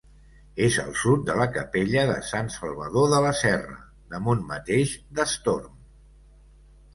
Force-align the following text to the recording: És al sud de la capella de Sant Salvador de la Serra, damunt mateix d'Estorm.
És 0.67 0.75
al 0.83 0.87
sud 1.01 1.27
de 1.27 1.35
la 1.39 1.45
capella 1.57 2.05
de 2.11 2.15
Sant 2.29 2.49
Salvador 2.53 3.11
de 3.11 3.19
la 3.27 3.35
Serra, 3.41 3.77
damunt 4.15 4.43
mateix 4.55 4.97
d'Estorm. 5.21 5.79